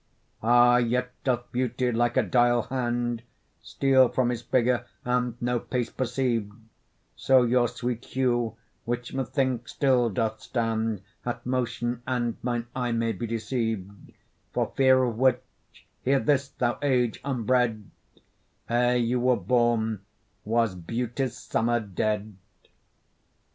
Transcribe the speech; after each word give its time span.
Ah! 0.41 0.77
yet 0.77 1.11
doth 1.23 1.51
beauty 1.51 1.91
like 1.91 2.17
a 2.17 2.23
dial 2.23 2.63
hand, 2.63 3.21
Steal 3.61 4.09
from 4.09 4.29
his 4.29 4.41
figure, 4.41 4.87
and 5.05 5.39
no 5.39 5.59
pace 5.59 5.91
perceiv'd; 5.91 6.51
So 7.15 7.43
your 7.43 7.67
sweet 7.67 8.03
hue, 8.05 8.55
which 8.85 9.13
methinks 9.13 9.73
still 9.73 10.09
doth 10.09 10.41
stand, 10.41 11.03
Hath 11.23 11.45
motion, 11.45 12.01
and 12.07 12.35
mine 12.41 12.65
eye 12.75 12.93
may 12.93 13.11
be 13.11 13.27
deceiv'd: 13.27 14.11
For 14.53 14.73
fear 14.75 15.03
of 15.03 15.19
which, 15.19 15.85
hear 16.03 16.19
this 16.19 16.49
thou 16.49 16.79
age 16.81 17.19
unbred: 17.23 17.91
Ere 18.67 18.97
you 18.97 19.19
were 19.19 19.35
born 19.37 20.01
was 20.43 20.73
beauty's 20.73 21.37
summer 21.37 21.79
dead. 21.79 22.35